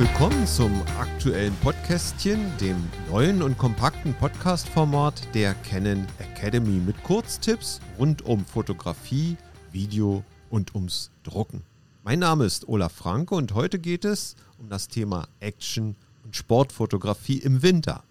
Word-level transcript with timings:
willkommen 0.00 0.46
zum 0.46 0.82
aktuellen 0.98 1.54
Podcastchen, 1.56 2.50
dem 2.58 2.88
neuen 3.10 3.42
und 3.42 3.58
kompakten 3.58 4.14
Podcast-Format 4.14 5.34
der 5.34 5.52
Canon 5.52 6.06
Academy 6.18 6.80
mit 6.80 7.02
Kurztipps 7.02 7.80
rund 7.98 8.22
um 8.22 8.46
Fotografie, 8.46 9.36
Video 9.72 10.24
und 10.48 10.74
ums 10.74 11.10
Drucken. 11.22 11.64
Mein 12.02 12.20
Name 12.20 12.46
ist 12.46 12.66
Olaf 12.66 12.92
Franke 12.92 13.34
und 13.34 13.52
heute 13.52 13.78
geht 13.78 14.06
es 14.06 14.36
um 14.56 14.70
das 14.70 14.88
Thema 14.88 15.28
Action 15.38 15.96
und 16.24 16.34
Sportfotografie 16.34 17.36
im 17.36 17.62
Winter. 17.62 18.02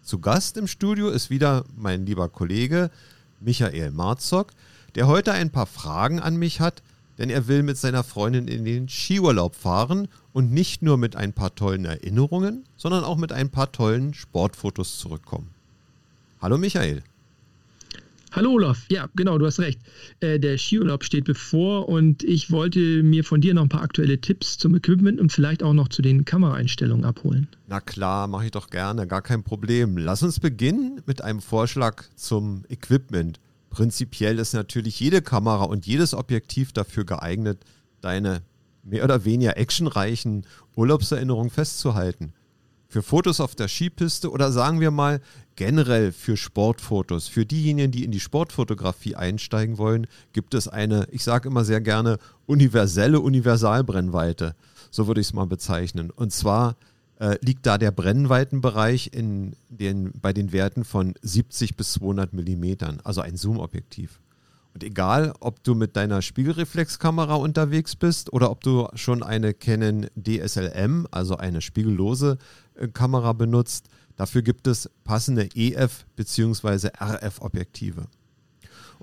Zu 0.00 0.20
Gast 0.20 0.56
im 0.56 0.68
Studio 0.68 1.08
ist 1.08 1.28
wieder 1.28 1.64
mein 1.76 2.06
lieber 2.06 2.28
Kollege 2.28 2.88
Michael 3.40 3.90
Marzok, 3.90 4.52
der 4.94 5.08
heute 5.08 5.32
ein 5.32 5.50
paar 5.50 5.66
Fragen 5.66 6.20
an 6.20 6.36
mich 6.36 6.60
hat, 6.60 6.84
denn 7.18 7.30
er 7.30 7.48
will 7.48 7.62
mit 7.62 7.76
seiner 7.76 8.04
Freundin 8.04 8.48
in 8.48 8.64
den 8.64 8.88
Skiurlaub 8.88 9.54
fahren 9.54 10.08
und 10.32 10.52
nicht 10.52 10.82
nur 10.82 10.96
mit 10.96 11.16
ein 11.16 11.32
paar 11.32 11.54
tollen 11.54 11.84
Erinnerungen, 11.84 12.64
sondern 12.76 13.04
auch 13.04 13.16
mit 13.16 13.32
ein 13.32 13.50
paar 13.50 13.72
tollen 13.72 14.14
Sportfotos 14.14 14.98
zurückkommen. 14.98 15.48
Hallo 16.40 16.58
Michael. 16.58 17.02
Hallo 18.32 18.52
Olaf, 18.52 18.86
ja 18.88 19.10
genau, 19.14 19.36
du 19.36 19.44
hast 19.44 19.60
recht. 19.60 19.78
Äh, 20.20 20.40
der 20.40 20.56
Skiurlaub 20.56 21.04
steht 21.04 21.24
bevor 21.24 21.86
und 21.90 22.24
ich 22.24 22.50
wollte 22.50 23.02
mir 23.02 23.24
von 23.24 23.42
dir 23.42 23.52
noch 23.52 23.62
ein 23.62 23.68
paar 23.68 23.82
aktuelle 23.82 24.18
Tipps 24.22 24.56
zum 24.56 24.74
Equipment 24.74 25.20
und 25.20 25.30
vielleicht 25.30 25.62
auch 25.62 25.74
noch 25.74 25.88
zu 25.88 26.00
den 26.00 26.24
Kameraeinstellungen 26.24 27.04
abholen. 27.04 27.46
Na 27.68 27.80
klar, 27.80 28.28
mache 28.28 28.46
ich 28.46 28.50
doch 28.50 28.70
gerne, 28.70 29.06
gar 29.06 29.20
kein 29.20 29.42
Problem. 29.42 29.98
Lass 29.98 30.22
uns 30.22 30.40
beginnen 30.40 31.02
mit 31.04 31.20
einem 31.20 31.42
Vorschlag 31.42 32.04
zum 32.16 32.64
Equipment. 32.70 33.38
Prinzipiell 33.72 34.38
ist 34.38 34.52
natürlich 34.52 35.00
jede 35.00 35.22
Kamera 35.22 35.64
und 35.64 35.86
jedes 35.86 36.12
Objektiv 36.12 36.74
dafür 36.74 37.06
geeignet, 37.06 37.64
deine 38.02 38.42
mehr 38.82 39.02
oder 39.02 39.24
weniger 39.24 39.56
actionreichen 39.56 40.46
Urlaubserinnerungen 40.76 41.50
festzuhalten. 41.50 42.34
Für 42.86 43.02
Fotos 43.02 43.40
auf 43.40 43.54
der 43.54 43.68
Skipiste 43.68 44.30
oder 44.30 44.52
sagen 44.52 44.80
wir 44.80 44.90
mal 44.90 45.22
generell 45.56 46.12
für 46.12 46.36
Sportfotos, 46.36 47.28
für 47.28 47.46
diejenigen, 47.46 47.90
die 47.90 48.04
in 48.04 48.10
die 48.10 48.20
Sportfotografie 48.20 49.16
einsteigen 49.16 49.78
wollen, 49.78 50.06
gibt 50.34 50.52
es 50.52 50.68
eine, 50.68 51.08
ich 51.10 51.24
sage 51.24 51.48
immer 51.48 51.64
sehr 51.64 51.80
gerne, 51.80 52.18
universelle 52.44 53.20
Universalbrennweite. 53.20 54.54
So 54.90 55.06
würde 55.06 55.22
ich 55.22 55.28
es 55.28 55.32
mal 55.32 55.46
bezeichnen. 55.46 56.10
Und 56.10 56.34
zwar 56.34 56.76
äh, 57.22 57.38
liegt 57.40 57.66
da 57.66 57.78
der 57.78 57.92
Brennweitenbereich 57.92 59.10
in 59.12 59.54
den, 59.68 60.10
bei 60.20 60.32
den 60.32 60.50
Werten 60.50 60.84
von 60.84 61.14
70 61.22 61.76
bis 61.76 61.92
200 61.92 62.32
Millimetern, 62.32 62.98
also 63.04 63.20
ein 63.20 63.36
Zoom-Objektiv. 63.36 64.20
Und 64.74 64.82
egal, 64.82 65.32
ob 65.38 65.62
du 65.62 65.76
mit 65.76 65.94
deiner 65.94 66.20
Spiegelreflexkamera 66.20 67.36
unterwegs 67.36 67.94
bist 67.94 68.32
oder 68.32 68.50
ob 68.50 68.64
du 68.64 68.88
schon 68.94 69.22
eine 69.22 69.54
Canon 69.54 70.08
DSLM, 70.16 71.06
also 71.12 71.36
eine 71.36 71.60
spiegellose 71.60 72.38
äh, 72.74 72.88
Kamera 72.88 73.32
benutzt, 73.34 73.86
dafür 74.16 74.42
gibt 74.42 74.66
es 74.66 74.90
passende 75.04 75.44
EF- 75.44 76.04
bzw. 76.16 76.88
RF-Objektive. 76.98 78.08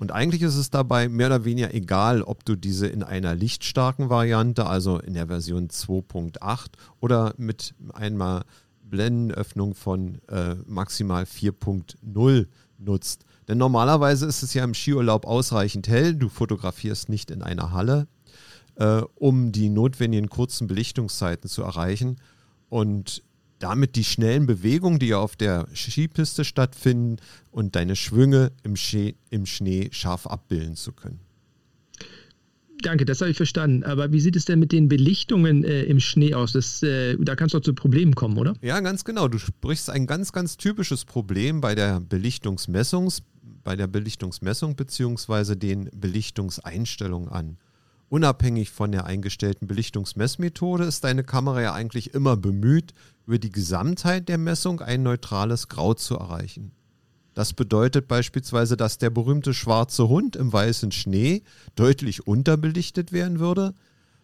Und 0.00 0.12
eigentlich 0.12 0.40
ist 0.40 0.56
es 0.56 0.70
dabei 0.70 1.10
mehr 1.10 1.26
oder 1.26 1.44
weniger 1.44 1.74
egal, 1.74 2.22
ob 2.22 2.46
du 2.46 2.56
diese 2.56 2.86
in 2.86 3.02
einer 3.02 3.34
lichtstarken 3.34 4.08
Variante, 4.08 4.64
also 4.64 4.98
in 4.98 5.12
der 5.12 5.26
Version 5.26 5.68
2.8 5.68 6.68
oder 7.00 7.34
mit 7.36 7.74
einer 7.92 8.46
Blendenöffnung 8.82 9.74
von 9.74 10.18
äh, 10.28 10.54
maximal 10.64 11.24
4.0 11.24 12.46
nutzt. 12.78 13.26
Denn 13.46 13.58
normalerweise 13.58 14.24
ist 14.24 14.42
es 14.42 14.54
ja 14.54 14.64
im 14.64 14.72
Skiurlaub 14.72 15.26
ausreichend 15.26 15.86
hell, 15.86 16.14
du 16.14 16.30
fotografierst 16.30 17.10
nicht 17.10 17.30
in 17.30 17.42
einer 17.42 17.72
Halle, 17.72 18.08
äh, 18.76 19.02
um 19.16 19.52
die 19.52 19.68
notwendigen 19.68 20.30
kurzen 20.30 20.66
Belichtungszeiten 20.66 21.50
zu 21.50 21.62
erreichen. 21.62 22.16
Und 22.70 23.22
damit 23.60 23.94
die 23.94 24.04
schnellen 24.04 24.46
Bewegungen, 24.46 24.98
die 24.98 25.08
ja 25.08 25.18
auf 25.18 25.36
der 25.36 25.68
Skipiste 25.74 26.44
stattfinden 26.44 27.16
und 27.52 27.76
deine 27.76 27.94
Schwünge 27.94 28.52
im, 28.64 28.74
Schnee, 28.74 29.14
im 29.30 29.46
Schnee 29.46 29.90
scharf 29.92 30.26
abbilden 30.26 30.74
zu 30.74 30.92
können. 30.92 31.20
Danke, 32.82 33.04
das 33.04 33.20
habe 33.20 33.30
ich 33.30 33.36
verstanden. 33.36 33.84
Aber 33.84 34.10
wie 34.12 34.20
sieht 34.20 34.36
es 34.36 34.46
denn 34.46 34.58
mit 34.58 34.72
den 34.72 34.88
Belichtungen 34.88 35.64
äh, 35.64 35.82
im 35.82 36.00
Schnee 36.00 36.34
aus? 36.34 36.52
Das, 36.52 36.82
äh, 36.82 37.16
da 37.18 37.36
kann 37.36 37.46
es 37.46 37.52
doch 37.52 37.60
zu 37.60 37.74
Problemen 37.74 38.14
kommen, 38.14 38.38
oder? 38.38 38.54
Ja, 38.62 38.80
ganz 38.80 39.04
genau. 39.04 39.28
Du 39.28 39.38
sprichst 39.38 39.90
ein 39.90 40.06
ganz, 40.06 40.32
ganz 40.32 40.56
typisches 40.56 41.04
Problem 41.04 41.60
bei 41.60 41.74
der 41.74 42.00
Belichtungsmessung, 42.00 43.12
bei 43.62 43.76
der 43.76 43.86
Belichtungsmessung 43.86 44.76
bzw. 44.76 45.56
den 45.56 45.90
Belichtungseinstellungen 45.94 47.28
an. 47.28 47.58
Unabhängig 48.10 48.70
von 48.70 48.90
der 48.90 49.06
eingestellten 49.06 49.68
Belichtungsmessmethode 49.68 50.82
ist 50.82 51.04
deine 51.04 51.22
Kamera 51.22 51.62
ja 51.62 51.74
eigentlich 51.74 52.12
immer 52.12 52.36
bemüht, 52.36 52.92
über 53.24 53.38
die 53.38 53.52
Gesamtheit 53.52 54.28
der 54.28 54.36
Messung 54.36 54.80
ein 54.80 55.04
neutrales 55.04 55.68
Grau 55.68 55.94
zu 55.94 56.16
erreichen. 56.16 56.72
Das 57.34 57.52
bedeutet 57.52 58.08
beispielsweise, 58.08 58.76
dass 58.76 58.98
der 58.98 59.10
berühmte 59.10 59.54
schwarze 59.54 60.08
Hund 60.08 60.34
im 60.34 60.52
weißen 60.52 60.90
Schnee 60.90 61.44
deutlich 61.76 62.26
unterbelichtet 62.26 63.12
werden 63.12 63.38
würde, 63.38 63.74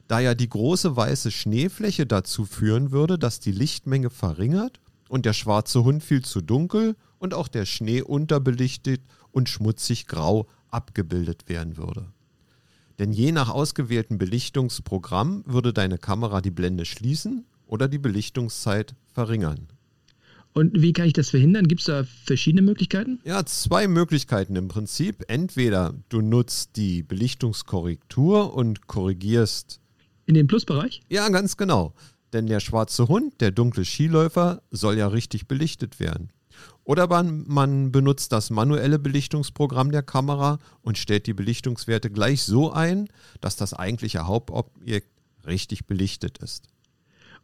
da 0.08 0.18
ja 0.18 0.34
die 0.34 0.48
große 0.48 0.96
weiße 0.96 1.30
Schneefläche 1.30 2.06
dazu 2.06 2.44
führen 2.44 2.90
würde, 2.90 3.20
dass 3.20 3.38
die 3.38 3.52
Lichtmenge 3.52 4.10
verringert 4.10 4.80
und 5.08 5.26
der 5.26 5.32
schwarze 5.32 5.84
Hund 5.84 6.02
viel 6.02 6.24
zu 6.24 6.40
dunkel 6.40 6.96
und 7.18 7.34
auch 7.34 7.46
der 7.46 7.66
Schnee 7.66 8.02
unterbelichtet 8.02 9.02
und 9.30 9.48
schmutzig 9.48 10.08
grau 10.08 10.48
abgebildet 10.70 11.48
werden 11.48 11.76
würde. 11.76 12.08
Denn 12.98 13.12
je 13.12 13.32
nach 13.32 13.50
ausgewähltem 13.50 14.18
Belichtungsprogramm 14.18 15.44
würde 15.46 15.72
deine 15.72 15.98
Kamera 15.98 16.40
die 16.40 16.50
Blende 16.50 16.84
schließen 16.84 17.44
oder 17.66 17.88
die 17.88 17.98
Belichtungszeit 17.98 18.94
verringern. 19.12 19.68
Und 20.54 20.80
wie 20.80 20.94
kann 20.94 21.06
ich 21.06 21.12
das 21.12 21.28
verhindern? 21.28 21.68
Gibt 21.68 21.82
es 21.82 21.86
da 21.86 22.04
verschiedene 22.24 22.62
Möglichkeiten? 22.62 23.20
Ja, 23.24 23.44
zwei 23.44 23.86
Möglichkeiten 23.88 24.56
im 24.56 24.68
Prinzip. 24.68 25.24
Entweder 25.28 25.92
du 26.08 26.22
nutzt 26.22 26.76
die 26.76 27.02
Belichtungskorrektur 27.02 28.54
und 28.54 28.86
korrigierst. 28.86 29.80
In 30.24 30.34
den 30.34 30.46
Plusbereich? 30.46 31.02
Ja, 31.10 31.28
ganz 31.28 31.58
genau. 31.58 31.92
Denn 32.32 32.46
der 32.46 32.60
schwarze 32.60 33.08
Hund, 33.08 33.40
der 33.42 33.50
dunkle 33.50 33.84
Skiläufer, 33.84 34.62
soll 34.70 34.96
ja 34.96 35.08
richtig 35.08 35.46
belichtet 35.46 36.00
werden. 36.00 36.30
Oder 36.86 37.08
man, 37.08 37.44
man 37.48 37.90
benutzt 37.90 38.30
das 38.30 38.50
manuelle 38.50 39.00
Belichtungsprogramm 39.00 39.90
der 39.90 40.04
Kamera 40.04 40.60
und 40.82 40.96
stellt 40.96 41.26
die 41.26 41.34
Belichtungswerte 41.34 42.10
gleich 42.10 42.44
so 42.44 42.72
ein, 42.72 43.08
dass 43.40 43.56
das 43.56 43.74
eigentliche 43.74 44.28
Hauptobjekt 44.28 45.08
richtig 45.48 45.86
belichtet 45.86 46.38
ist. 46.38 46.68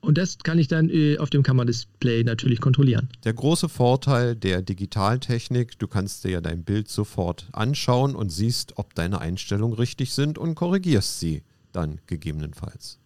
Und 0.01 0.17
das 0.17 0.39
kann 0.39 0.59
ich 0.59 0.69
dann 0.69 0.89
äh, 0.91 1.19
auf 1.19 1.29
dem 1.29 1.43
Kameradisplay 1.43 2.23
natürlich 2.23 2.61
kontrollieren. 2.61 3.09
Der 3.25 3.35
große 3.35 3.69
Vorteil 3.69 4.37
der 4.37 4.63
Digitaltechnik, 4.63 5.77
du 5.77 5.89
kannst 5.89 6.23
dir 6.23 6.31
ja 6.31 6.41
dein 6.41 6.63
Bild 6.63 6.89
sofort 6.89 7.49
anschauen 7.53 8.15
und 8.15 8.31
siehst, 8.31 8.79
ob 8.79 8.95
deine 8.95 9.21
Einstellungen 9.21 9.77
richtig 9.77 10.13
sind 10.13 10.39
und 10.39 10.55
korrigierst 10.55 11.19
sie 11.19 11.43
dann 11.73 12.01
gegebenenfalls. 12.07 13.01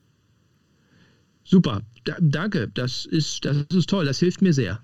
Super, 1.45 1.81
da, 2.05 2.17
danke, 2.21 2.69
das 2.69 3.07
ist, 3.07 3.45
das 3.45 3.65
ist 3.73 3.89
toll, 3.89 4.05
das 4.05 4.19
hilft 4.19 4.43
mir 4.43 4.53
sehr. 4.53 4.83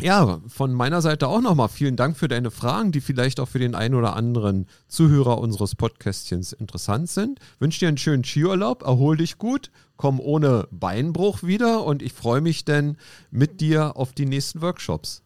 Ja, 0.00 0.40
von 0.46 0.72
meiner 0.72 1.02
Seite 1.02 1.26
auch 1.26 1.40
nochmal 1.40 1.68
vielen 1.68 1.96
Dank 1.96 2.16
für 2.16 2.28
deine 2.28 2.52
Fragen, 2.52 2.92
die 2.92 3.00
vielleicht 3.00 3.40
auch 3.40 3.48
für 3.48 3.58
den 3.58 3.74
einen 3.74 3.96
oder 3.96 4.14
anderen 4.14 4.68
Zuhörer 4.86 5.38
unseres 5.38 5.74
Podcastchens 5.74 6.52
interessant 6.52 7.08
sind. 7.10 7.40
Wünsche 7.58 7.80
dir 7.80 7.88
einen 7.88 7.98
schönen 7.98 8.22
Skiurlaub, 8.22 8.84
erhol 8.84 9.16
dich 9.16 9.38
gut, 9.38 9.72
komm 9.96 10.20
ohne 10.20 10.68
Beinbruch 10.70 11.42
wieder 11.42 11.84
und 11.84 12.00
ich 12.00 12.12
freue 12.12 12.40
mich 12.40 12.64
dann 12.64 12.96
mit 13.32 13.60
dir 13.60 13.96
auf 13.96 14.12
die 14.12 14.26
nächsten 14.26 14.62
Workshops. 14.62 15.22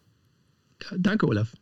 Danke, 0.96 1.26
Olaf. 1.26 1.52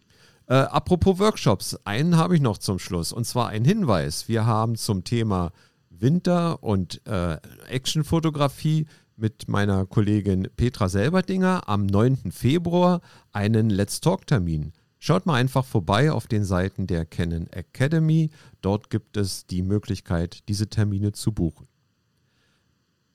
Äh, 0.46 0.54
apropos 0.54 1.18
Workshops, 1.18 1.76
einen 1.84 2.16
habe 2.16 2.36
ich 2.36 2.40
noch 2.40 2.58
zum 2.58 2.78
Schluss 2.78 3.12
und 3.12 3.24
zwar 3.24 3.48
ein 3.48 3.64
Hinweis. 3.64 4.28
Wir 4.28 4.46
haben 4.46 4.76
zum 4.76 5.02
Thema 5.02 5.50
Winter 5.90 6.62
und 6.62 7.04
äh, 7.06 7.38
Actionfotografie 7.68 8.86
mit 9.20 9.48
meiner 9.48 9.86
Kollegin 9.86 10.48
Petra 10.56 10.88
Selberdinger 10.88 11.68
am 11.68 11.84
9. 11.86 12.32
Februar 12.32 13.02
einen 13.32 13.68
Let's 13.68 14.00
Talk-Termin. 14.00 14.72
Schaut 14.98 15.26
mal 15.26 15.34
einfach 15.34 15.64
vorbei 15.64 16.10
auf 16.10 16.26
den 16.26 16.44
Seiten 16.44 16.86
der 16.86 17.04
Canon 17.06 17.46
Academy. 17.48 18.30
Dort 18.62 18.90
gibt 18.90 19.16
es 19.16 19.46
die 19.46 19.62
Möglichkeit, 19.62 20.48
diese 20.48 20.68
Termine 20.68 21.12
zu 21.12 21.32
buchen. 21.32 21.68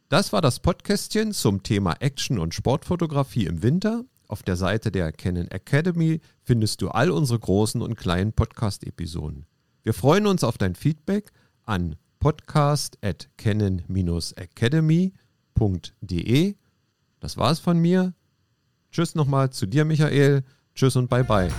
Das 0.09 0.31
war 0.31 0.41
das 0.41 0.59
Podcastchen 0.59 1.31
zum 1.33 1.63
Thema 1.63 1.93
Action- 1.99 2.39
und 2.39 2.53
Sportfotografie 2.53 3.47
im 3.47 3.63
Winter. 3.63 4.05
Auf 4.27 4.43
der 4.43 4.55
Seite 4.55 4.91
der 4.91 5.11
Canon 5.11 5.49
Academy 5.49 6.21
findest 6.43 6.81
du 6.81 6.89
all 6.89 7.09
unsere 7.09 7.39
großen 7.39 7.81
und 7.81 7.95
kleinen 7.95 8.33
Podcast-Episoden. 8.33 9.45
Wir 9.83 9.93
freuen 9.93 10.27
uns 10.27 10.43
auf 10.43 10.57
dein 10.57 10.75
Feedback 10.75 11.31
an 11.63 11.95
podcast 12.19 12.97
at 13.03 13.27
canon-academy.com 13.37 15.24
www.ftf.de. 15.55 16.55
Das 17.19 17.37
war's 17.37 17.59
von 17.59 17.79
mir. 17.79 18.13
Tschüss 18.91 19.15
nochmal 19.15 19.49
zu 19.49 19.65
dir, 19.65 19.85
Michael. 19.85 20.43
Tschüss 20.73 20.95
und 20.95 21.09
bye 21.09 21.23
bye. 21.23 21.49